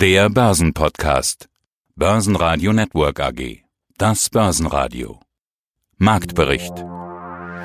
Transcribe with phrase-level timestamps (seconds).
[0.00, 1.50] Der Börsenpodcast.
[1.94, 3.64] Börsenradio Network AG.
[3.98, 5.20] Das Börsenradio.
[5.98, 6.72] Marktbericht.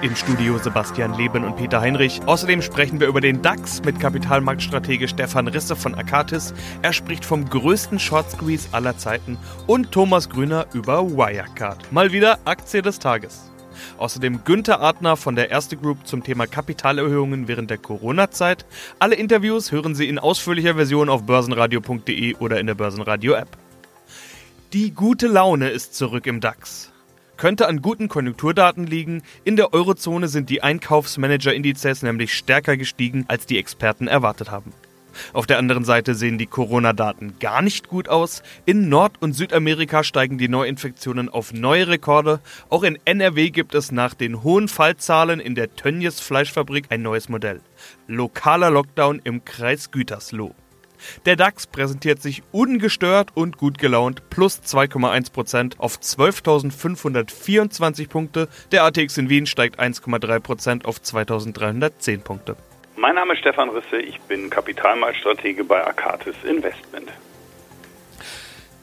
[0.02, 2.22] Im Studio Sebastian Leben und Peter Heinrich.
[2.26, 6.54] Außerdem sprechen wir über den DAX mit Kapitalmarktstratege Stefan Risse von Akatis.
[6.82, 11.90] Er spricht vom größten Short Squeeze aller Zeiten und Thomas Grüner über Wirecard.
[11.94, 13.50] Mal wieder Aktie des Tages.
[13.98, 18.66] Außerdem Günther Adner von der Erste Group zum Thema Kapitalerhöhungen während der Corona-Zeit.
[19.00, 23.50] Alle Interviews hören Sie in ausführlicher Version auf börsenradio.de oder in der Börsenradio-App.
[24.74, 26.92] Die gute Laune ist zurück im DAX.
[27.38, 29.22] Könnte an guten Konjunkturdaten liegen.
[29.44, 34.74] In der Eurozone sind die Einkaufsmanager-Indizes nämlich stärker gestiegen, als die Experten erwartet haben.
[35.34, 38.44] Auf der anderen Seite sehen die Corona-Daten gar nicht gut aus.
[38.66, 42.40] In Nord- und Südamerika steigen die Neuinfektionen auf neue Rekorde.
[42.70, 47.30] Auch in NRW gibt es nach den hohen Fallzahlen in der Tönnies Fleischfabrik ein neues
[47.30, 47.62] Modell.
[48.08, 50.54] Lokaler Lockdown im Kreis Gütersloh.
[51.26, 58.48] Der DAX präsentiert sich ungestört und gut gelaunt, plus 2,1% auf 12.524 Punkte.
[58.72, 62.58] Der ATX in Wien steigt 1,3% auf 2.310 Punkte.
[62.98, 67.12] Mein Name ist Stefan Risse, ich bin Kapitalmarktstratege bei Akatis Investment.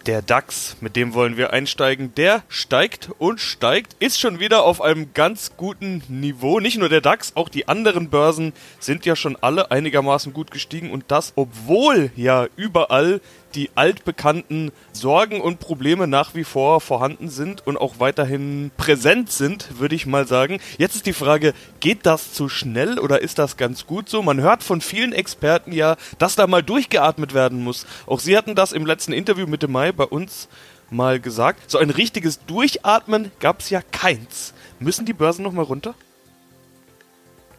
[0.04, 4.82] Der DAX, mit dem wollen wir einsteigen, der steigt und steigt, ist schon wieder auf
[4.82, 6.60] einem ganz guten Niveau.
[6.60, 10.90] Nicht nur der DAX, auch die anderen Börsen sind ja schon alle einigermaßen gut gestiegen
[10.90, 13.20] und das, obwohl ja überall
[13.54, 19.78] die altbekannten Sorgen und Probleme nach wie vor vorhanden sind und auch weiterhin präsent sind,
[19.78, 20.60] würde ich mal sagen.
[20.78, 24.22] Jetzt ist die Frage, geht das zu schnell oder ist das ganz gut so?
[24.22, 27.86] Man hört von vielen Experten ja, dass da mal durchgeatmet werden muss.
[28.06, 30.48] Auch Sie hatten das im letzten Interview Mitte Mai bei uns
[30.90, 31.70] mal gesagt.
[31.70, 34.54] So ein richtiges Durchatmen gab es ja keins.
[34.78, 35.94] Müssen die Börsen nochmal runter?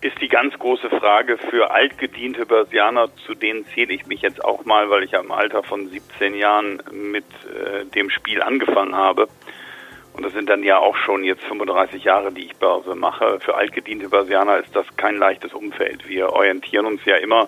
[0.04, 4.66] Ist die ganz große Frage für altgediente Börsianer, zu denen zähle ich mich jetzt auch
[4.66, 9.30] mal, weil ich ja im Alter von 17 Jahren mit äh, dem Spiel angefangen habe.
[10.14, 13.40] Und das sind dann ja auch schon jetzt 35 Jahre, die ich Börse mache.
[13.40, 16.08] Für altgediente Börsianer ist das kein leichtes Umfeld.
[16.08, 17.48] Wir orientieren uns ja immer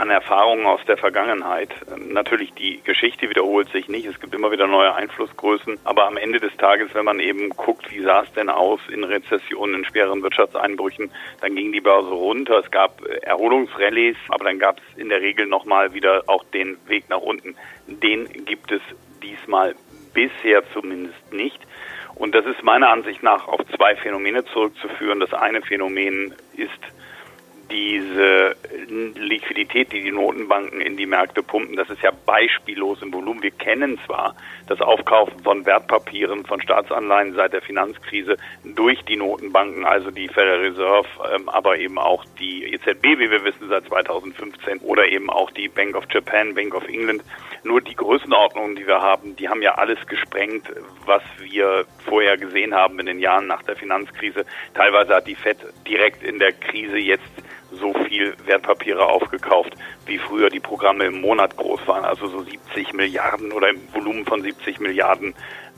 [0.00, 1.68] an Erfahrungen aus der Vergangenheit.
[1.94, 4.06] Ähm, natürlich, die Geschichte wiederholt sich nicht.
[4.06, 5.78] Es gibt immer wieder neue Einflussgrößen.
[5.84, 9.04] Aber am Ende des Tages, wenn man eben guckt, wie sah es denn aus in
[9.04, 11.10] Rezessionen, in schweren Wirtschaftseinbrüchen,
[11.42, 12.60] dann ging die Börse runter.
[12.64, 16.78] Es gab äh, Erholungsrallyes, aber dann gab es in der Regel nochmal wieder auch den
[16.86, 17.54] Weg nach unten.
[17.86, 18.80] Den gibt es
[19.22, 19.74] diesmal
[20.14, 21.60] bisher zumindest nicht.
[22.14, 25.20] Und das ist meiner Ansicht nach auf zwei Phänomene zurückzuführen.
[25.20, 26.80] Das eine Phänomen ist
[27.70, 28.56] diese
[28.88, 33.42] Liquidität, die die Notenbanken in die Märkte pumpen, das ist ja beispiellos im Volumen.
[33.42, 34.34] Wir kennen zwar
[34.66, 40.60] das Aufkaufen von Wertpapieren, von Staatsanleihen seit der Finanzkrise durch die Notenbanken, also die Federal
[40.60, 45.50] Reserve, ähm, aber eben auch die EZB, wie wir wissen, seit 2015 oder eben auch
[45.50, 47.22] die Bank of Japan, Bank of England.
[47.62, 50.66] Nur die Größenordnungen, die wir haben, die haben ja alles gesprengt,
[51.04, 54.44] was wir vorher gesehen haben in den Jahren nach der Finanzkrise.
[54.74, 57.30] Teilweise hat die Fed direkt in der Krise jetzt
[57.72, 59.74] so viel Wertpapiere aufgekauft,
[60.06, 64.24] wie früher die Programme im Monat groß waren, also so 70 Milliarden oder im Volumen
[64.24, 65.34] von 70 Milliarden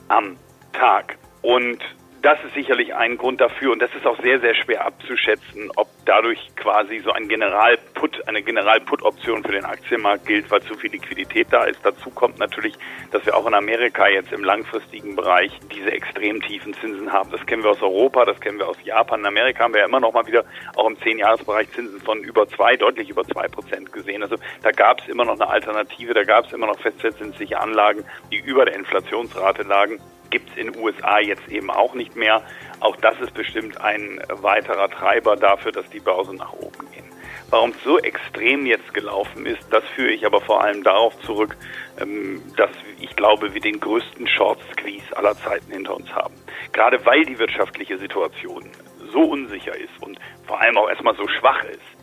[0.07, 0.37] am
[0.73, 1.17] Tag.
[1.41, 1.79] Und
[2.23, 5.89] das ist sicherlich ein Grund dafür und das ist auch sehr, sehr schwer abzuschätzen, ob
[6.05, 11.47] dadurch quasi so ein Generalput, eine Generalput-Option für den Aktienmarkt gilt, weil zu viel Liquidität
[11.51, 11.81] da ist.
[11.83, 12.75] Dazu kommt natürlich,
[13.11, 17.29] dass wir auch in Amerika jetzt im langfristigen Bereich diese extrem tiefen Zinsen haben.
[17.29, 19.19] Das kennen wir aus Europa, das kennen wir aus Japan.
[19.19, 20.45] In Amerika haben wir ja immer noch mal wieder
[20.77, 24.23] auch im 10-Jahres-Bereich Zinsen von über zwei, deutlich über zwei Prozent gesehen.
[24.23, 28.05] Also da gab es immer noch eine Alternative, da gab es immer noch festverzinsliche Anlagen,
[28.31, 29.99] die über der Inflationsrate lagen
[30.33, 32.41] gibt es in den USA jetzt eben auch nicht mehr.
[32.79, 37.05] Auch das ist bestimmt ein weiterer Treiber dafür, dass die Börsen nach oben gehen.
[37.51, 41.55] Warum es so extrem jetzt gelaufen ist, das führe ich aber vor allem darauf zurück,
[42.01, 46.33] ähm, dass ich glaube, wir den größten Short Squeeze aller Zeiten hinter uns haben.
[46.71, 48.67] Gerade weil die wirtschaftliche Situation
[49.11, 50.17] so unsicher ist und
[50.47, 52.02] vor allem auch erstmal so schwach ist,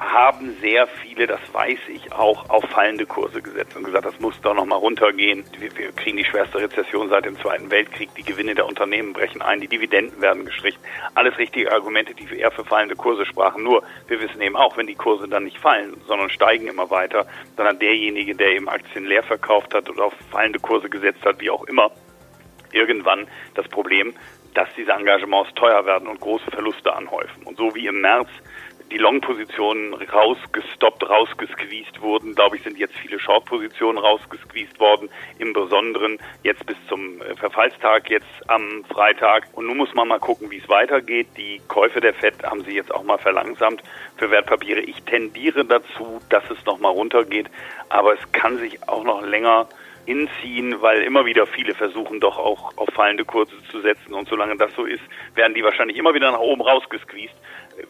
[0.00, 4.40] haben sehr viele, das weiß ich auch, auf fallende Kurse gesetzt und gesagt, das muss
[4.40, 5.44] doch nochmal runtergehen.
[5.58, 9.42] Wir, wir, kriegen die schwerste Rezession seit dem Zweiten Weltkrieg, die Gewinne der Unternehmen brechen
[9.42, 10.80] ein, die Dividenden werden gestrichen.
[11.14, 13.62] Alles richtige Argumente, die eher für fallende Kurse sprachen.
[13.62, 17.26] Nur, wir wissen eben auch, wenn die Kurse dann nicht fallen, sondern steigen immer weiter,
[17.56, 21.40] dann hat derjenige, der eben Aktien leer verkauft hat oder auf fallende Kurse gesetzt hat,
[21.40, 21.90] wie auch immer,
[22.72, 24.14] irgendwann das Problem,
[24.54, 27.42] dass diese Engagements teuer werden und große Verluste anhäufen.
[27.44, 28.28] Und so wie im März
[28.90, 35.08] die Long-Positionen rausgestoppt, rausgesqueezed wurden, glaube ich, sind jetzt viele Short-Positionen rausgesqueezed worden,
[35.38, 39.46] im Besonderen jetzt bis zum äh, Verfallstag, jetzt am Freitag.
[39.52, 41.28] Und nun muss man mal gucken, wie es weitergeht.
[41.36, 43.82] Die Käufe der FED haben sie jetzt auch mal verlangsamt
[44.16, 44.80] für Wertpapiere.
[44.80, 47.46] Ich tendiere dazu, dass es nochmal runtergeht,
[47.88, 49.68] aber es kann sich auch noch länger
[50.10, 54.56] hinziehen, weil immer wieder viele versuchen doch auch auf fallende Kurse zu setzen und solange
[54.56, 55.02] das so ist,
[55.36, 57.36] werden die wahrscheinlich immer wieder nach oben rausgesqueezed,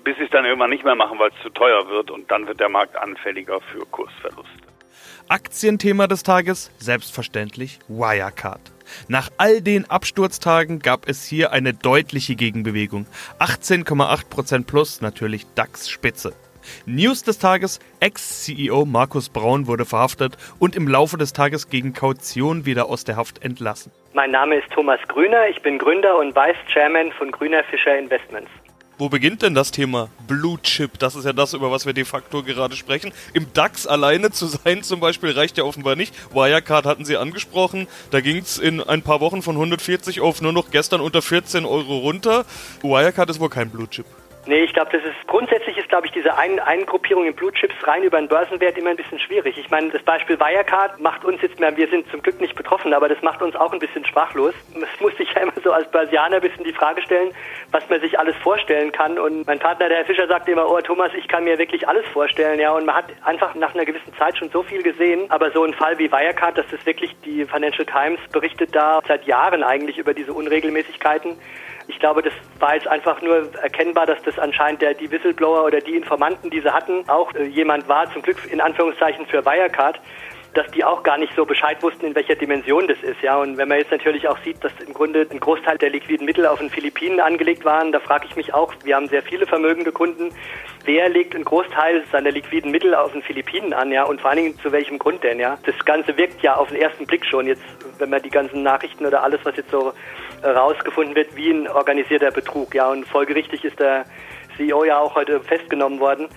[0.05, 2.46] bis sie es dann irgendwann nicht mehr machen, weil es zu teuer wird und dann
[2.46, 4.69] wird der Markt anfälliger für Kursverluste.
[5.28, 8.61] Aktienthema des Tages, selbstverständlich Wirecard.
[9.08, 13.06] Nach all den Absturztagen gab es hier eine deutliche Gegenbewegung.
[13.38, 16.34] 18,8% plus, natürlich DAX-Spitze.
[16.87, 22.67] News des Tages: Ex-CEO Markus Braun wurde verhaftet und im Laufe des Tages gegen Kaution
[22.67, 23.93] wieder aus der Haft entlassen.
[24.12, 28.51] Mein Name ist Thomas Grüner, ich bin Gründer und Vice Chairman von Grüner Fischer Investments.
[29.01, 30.99] Wo beginnt denn das Thema Blue Chip?
[30.99, 33.15] Das ist ja das, über was wir de facto gerade sprechen.
[33.33, 36.15] Im DAX alleine zu sein zum Beispiel reicht ja offenbar nicht.
[36.35, 37.89] Wirecard hatten Sie angesprochen.
[38.11, 41.65] Da ging es in ein paar Wochen von 140 auf nur noch gestern unter 14
[41.65, 42.45] Euro runter.
[42.83, 44.05] Wirecard ist wohl kein Blue Chip.
[44.46, 47.75] Nee, ich glaube, das ist grundsätzlich ist, glaube ich, diese ein Eingruppierung in Blue Chips
[47.87, 49.58] rein über den Börsenwert immer ein bisschen schwierig.
[49.58, 52.94] Ich meine, das Beispiel Wirecard macht uns jetzt mehr, wir sind zum Glück nicht betroffen,
[52.94, 54.54] aber das macht uns auch ein bisschen sprachlos.
[54.75, 57.34] Es muss sich ja immer so als Börsianer ein bisschen die Frage stellen,
[57.70, 59.19] was man sich alles vorstellen kann.
[59.19, 62.06] Und mein Partner, der Herr Fischer, sagt immer, oh Thomas, ich kann mir wirklich alles
[62.08, 62.72] vorstellen, ja.
[62.72, 65.31] Und man hat einfach nach einer gewissen Zeit schon so viel gesehen.
[65.31, 69.26] Aber so ein Fall wie Wirecard, das ist wirklich, die Financial Times berichtet da seit
[69.26, 71.37] Jahren eigentlich über diese Unregelmäßigkeiten.
[71.90, 75.81] Ich glaube, das war jetzt einfach nur erkennbar, dass das anscheinend der, die Whistleblower oder
[75.81, 80.00] die Informanten, die sie hatten, auch äh, jemand war, zum Glück in Anführungszeichen für Wirecard,
[80.55, 83.23] dass die auch gar nicht so Bescheid wussten, in welcher Dimension das ist.
[83.23, 86.26] Ja, und wenn man jetzt natürlich auch sieht, dass im Grunde ein Großteil der liquiden
[86.26, 89.47] Mittel auf den Philippinen angelegt waren, da frage ich mich auch, wir haben sehr viele
[89.47, 90.32] vermögende Kunden,
[90.85, 94.43] wer legt einen Großteil seiner liquiden Mittel auf den Philippinen an, ja, und vor allen
[94.43, 95.58] Dingen zu welchem Grund denn, ja?
[95.64, 97.62] Das Ganze wirkt ja auf den ersten Blick schon jetzt,
[97.99, 99.93] wenn man die ganzen Nachrichten oder alles, was jetzt so
[100.43, 102.75] rausgefunden wird, wie ein organisierter Betrug.
[102.75, 104.05] Ja, und folgerichtig ist der
[104.56, 106.29] CEO ja auch heute festgenommen worden.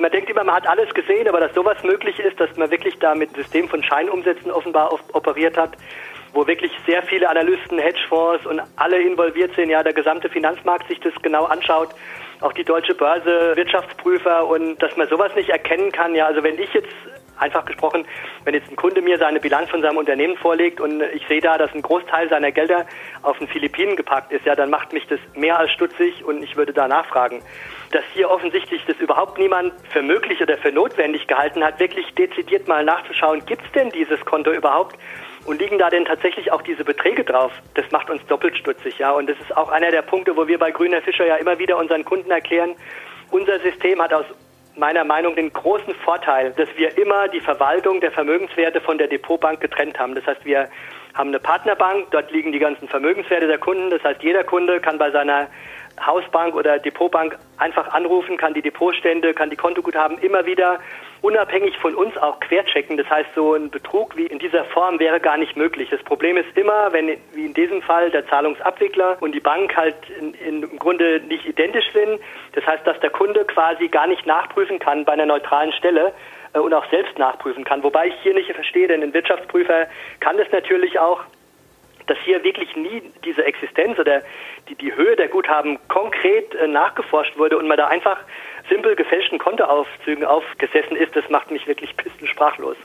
[0.00, 2.98] Man denkt immer, man hat alles gesehen, aber dass sowas möglich ist, dass man wirklich
[3.00, 5.72] da mit System von Scheinumsätzen offenbar operiert hat,
[6.32, 11.00] wo wirklich sehr viele Analysten, Hedgefonds und alle involviert sind, ja, der gesamte Finanzmarkt sich
[11.00, 11.90] das genau anschaut,
[12.40, 16.58] auch die deutsche Börse, Wirtschaftsprüfer und dass man sowas nicht erkennen kann, ja, also wenn
[16.58, 16.94] ich jetzt
[17.36, 18.06] einfach gesprochen,
[18.44, 21.58] wenn jetzt ein Kunde mir seine Bilanz von seinem Unternehmen vorlegt und ich sehe da,
[21.58, 22.86] dass ein Großteil seiner Gelder
[23.22, 26.56] auf den Philippinen gepackt ist, ja, dann macht mich das mehr als stutzig und ich
[26.56, 27.42] würde da nachfragen.
[27.90, 32.68] Dass hier offensichtlich das überhaupt niemand für möglich oder für notwendig gehalten hat, wirklich dezidiert
[32.68, 34.96] mal nachzuschauen, gibt es denn dieses Konto überhaupt?
[35.46, 37.50] Und liegen da denn tatsächlich auch diese Beträge drauf?
[37.74, 39.10] Das macht uns doppelt stutzig, ja.
[39.10, 41.78] Und das ist auch einer der Punkte, wo wir bei Grüner Fischer ja immer wieder
[41.78, 42.76] unseren Kunden erklären,
[43.30, 44.26] unser System hat aus
[44.76, 49.60] meiner Meinung den großen Vorteil, dass wir immer die Verwaltung der Vermögenswerte von der Depotbank
[49.60, 50.14] getrennt haben.
[50.14, 50.68] Das heißt, wir
[51.14, 53.90] haben eine Partnerbank, dort liegen die ganzen Vermögenswerte der Kunden.
[53.90, 55.48] Das heißt, jeder Kunde kann bei seiner
[56.04, 60.80] Hausbank oder Depotbank einfach anrufen, kann die Depotstände, kann die Kontoguthaben immer wieder
[61.22, 62.96] unabhängig von uns auch querchecken.
[62.96, 65.90] Das heißt, so ein Betrug wie in dieser Form wäre gar nicht möglich.
[65.90, 69.96] Das Problem ist immer, wenn wie in diesem Fall der Zahlungsabwickler und die Bank halt
[70.18, 72.20] in, in, im Grunde nicht identisch sind.
[72.52, 76.12] Das heißt, dass der Kunde quasi gar nicht nachprüfen kann bei einer neutralen Stelle
[76.54, 77.82] äh, und auch selbst nachprüfen kann.
[77.82, 79.86] Wobei ich hier nicht verstehe, denn ein Wirtschaftsprüfer
[80.20, 81.20] kann das natürlich auch
[82.10, 84.22] dass hier wirklich nie diese Existenz oder
[84.68, 88.18] die, die Höhe der Guthaben konkret äh, nachgeforscht wurde und man da einfach
[88.68, 92.76] simpel gefälschten Kontoaufzügen aufgesessen ist, das macht mich wirklich sprachlos.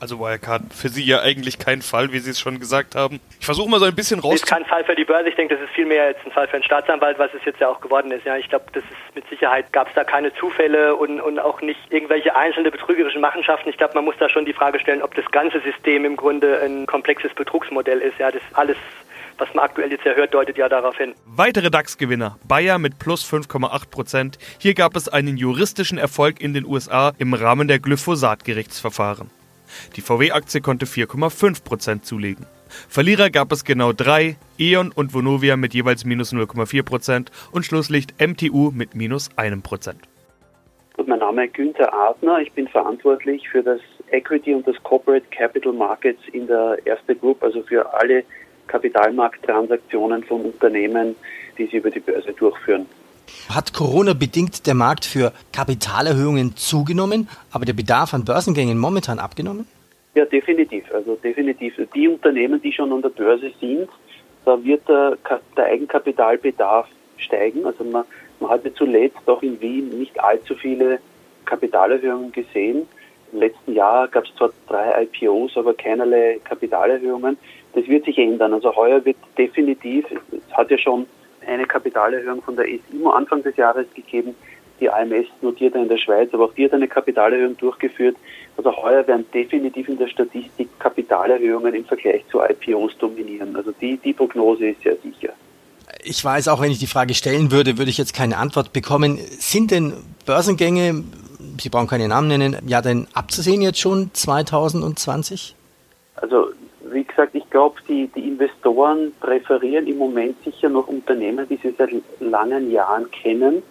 [0.00, 3.20] Also Wirecard für Sie ja eigentlich kein Fall, wie Sie es schon gesagt haben.
[3.40, 4.34] Ich versuche mal so ein bisschen raus.
[4.34, 5.28] Das ist kein Fall für die Börse.
[5.28, 7.68] Ich denke, das ist vielmehr jetzt ein Fall für einen Staatsanwalt, was es jetzt ja
[7.68, 8.24] auch geworden ist.
[8.24, 11.60] Ja, ich glaube, das ist mit Sicherheit gab es da keine Zufälle und, und auch
[11.62, 13.68] nicht irgendwelche einzelne betrügerischen Machenschaften.
[13.70, 16.60] Ich glaube, man muss da schon die Frage stellen, ob das ganze System im Grunde
[16.62, 18.18] ein komplexes Betrugsmodell ist.
[18.18, 18.76] Ja, das alles
[19.38, 21.14] was man aktuell jetzt ja hört, deutet ja darauf hin.
[21.24, 22.38] Weitere DAX-Gewinner.
[22.46, 24.38] Bayer mit plus 5,8 Prozent.
[24.58, 29.30] Hier gab es einen juristischen Erfolg in den USA im Rahmen der Glyphosat-Gerichtsverfahren.
[29.96, 32.46] Die VW-Aktie konnte 4,5% zulegen.
[32.88, 38.70] Verlierer gab es genau drei, E.ON und Vonovia mit jeweils minus 0,4% und Schlusslicht MTU
[38.70, 39.94] mit minus 1%.
[41.06, 45.72] Mein Name ist Günther Adner, ich bin verantwortlich für das Equity und das Corporate Capital
[45.72, 48.24] Markets in der Erste Group, also für alle
[48.66, 51.16] Kapitalmarkttransaktionen von Unternehmen,
[51.56, 52.86] die sie über die Börse durchführen.
[53.48, 59.66] Hat Corona bedingt der Markt für Kapitalerhöhungen zugenommen, aber der Bedarf an Börsengängen momentan abgenommen?
[60.14, 60.84] Ja, definitiv.
[60.92, 61.74] Also definitiv.
[61.94, 63.88] Die Unternehmen, die schon an der Börse sind,
[64.44, 65.16] da wird der,
[65.56, 67.66] der Eigenkapitalbedarf steigen.
[67.66, 68.04] Also man
[68.40, 71.00] Man hatte zuletzt auch in Wien nicht allzu viele
[71.44, 72.86] Kapitalerhöhungen gesehen.
[73.32, 77.36] Im letzten Jahr gab es zwar drei IPOs, aber keinerlei Kapitalerhöhungen.
[77.74, 78.54] Das wird sich ändern.
[78.54, 81.06] Also heuer wird definitiv, es hat ja schon
[81.48, 84.34] eine Kapitalerhöhung von der SIMO Anfang des Jahres gegeben.
[84.80, 88.16] Die AMS notiert in der Schweiz, aber auch die hat eine Kapitalerhöhung durchgeführt.
[88.56, 93.56] Also heuer werden definitiv in der Statistik Kapitalerhöhungen im Vergleich zu IPOs dominieren.
[93.56, 95.32] Also die, die Prognose ist sehr sicher.
[96.04, 99.18] Ich weiß, auch wenn ich die Frage stellen würde, würde ich jetzt keine Antwort bekommen.
[99.18, 99.94] Sind denn
[100.26, 101.02] Börsengänge,
[101.60, 105.56] Sie brauchen keine Namen nennen, ja denn abzusehen jetzt schon 2020?
[106.16, 106.52] Also
[106.92, 111.74] wie gesagt, ich glaube, die, die Investoren präferieren im Moment sicher noch Unternehmen, die sie
[111.76, 111.90] seit
[112.20, 113.62] langen Jahren kennen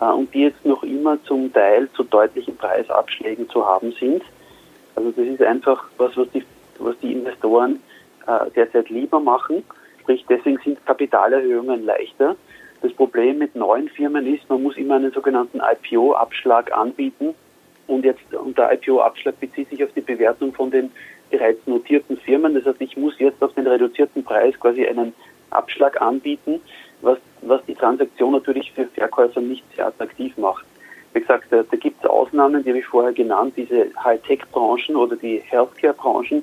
[0.00, 4.22] äh, und die jetzt noch immer zum Teil zu deutlichen Preisabschlägen zu haben sind.
[4.94, 6.44] Also das ist einfach was, was die,
[6.78, 7.80] was die Investoren
[8.26, 9.64] äh, derzeit lieber machen.
[10.00, 12.36] Sprich, deswegen sind Kapitalerhöhungen leichter.
[12.82, 17.34] Das Problem mit neuen Firmen ist, man muss immer einen sogenannten IPO-Abschlag anbieten.
[17.86, 20.90] Und jetzt, und der IPO-Abschlag bezieht sich auf die Bewertung von den
[21.32, 22.54] bereits notierten Firmen.
[22.54, 25.12] Das heißt, ich muss jetzt auf den reduzierten Preis quasi einen
[25.50, 26.60] Abschlag anbieten,
[27.00, 30.64] was, was die Transaktion natürlich für Verkäufer nicht sehr attraktiv macht.
[31.14, 35.16] Wie gesagt, da, da gibt es Ausnahmen, die habe ich vorher genannt, diese Hightech-Branchen oder
[35.16, 36.42] die Healthcare-Branchen.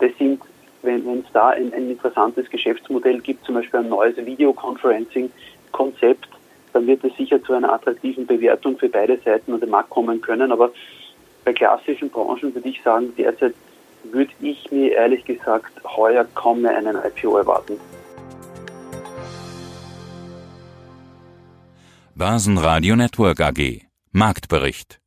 [0.00, 0.42] Das sind,
[0.82, 6.28] wenn es da ein, ein interessantes Geschäftsmodell gibt, zum Beispiel ein neues Videoconferencing-Konzept,
[6.72, 10.20] dann wird es sicher zu einer attraktiven Bewertung für beide Seiten an den Markt kommen
[10.20, 10.50] können.
[10.50, 10.72] Aber
[11.44, 13.54] bei klassischen Branchen würde ich sagen, derzeit
[14.12, 17.78] würde ich mir ehrlich gesagt heuer kaum mehr einen IPO erwarten.
[22.14, 23.82] Börsenradio Network AG
[24.12, 25.00] Marktbericht